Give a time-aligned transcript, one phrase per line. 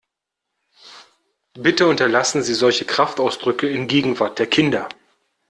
[1.53, 4.89] Bitte unterlassen Sie solche Kraftausdrücke in Gegenwart der Kinder!